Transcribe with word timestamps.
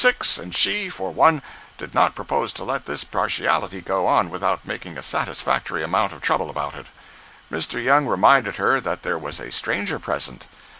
6, 0.03 0.39
and 0.39 0.55
she, 0.55 0.89
for 0.89 1.11
one, 1.13 1.43
did 1.77 1.93
not 1.93 2.15
propose 2.15 2.51
to 2.53 2.63
let 2.63 2.87
this 2.87 3.03
partiality 3.03 3.81
go 3.81 4.07
on 4.07 4.31
without 4.31 4.65
making 4.65 4.97
a 4.97 5.03
satisfactory 5.03 5.83
amount 5.83 6.11
of 6.11 6.23
trouble 6.23 6.49
about 6.49 6.73
it. 6.73 6.87
Mr. 7.51 7.79
Young 7.83 8.07
reminded 8.07 8.55
her 8.55 8.81
that 8.81 9.03
there 9.03 9.19
was 9.19 9.39
a 9.39 9.51
stranger 9.51 9.99
present. 9.99 10.47